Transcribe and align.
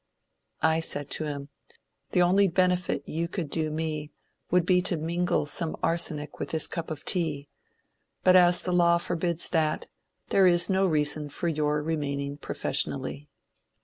I 0.63 0.79
said 0.79 1.11
to 1.11 1.25
him, 1.25 1.49
^ 1.71 1.75
The 2.13 2.23
only 2.23 2.47
benefit 2.47 3.03
you 3.07 3.27
could 3.27 3.51
do 3.51 3.69
me 3.69 4.09
would 4.49 4.65
be 4.65 4.81
to 4.81 4.97
mingle 4.97 5.45
some 5.45 5.75
arsenic 5.83 6.39
with 6.39 6.49
this 6.49 6.65
cup 6.65 6.89
of 6.89 7.05
tea, 7.05 7.49
but 8.23 8.35
as 8.35 8.63
the 8.63 8.73
law 8.73 8.97
forbids 8.97 9.47
that, 9.49 9.85
there 10.29 10.47
is 10.47 10.71
no 10.71 10.87
reason 10.87 11.29
for 11.29 11.47
your 11.47 11.83
remaining 11.83 12.37
professionally.' 12.37 13.29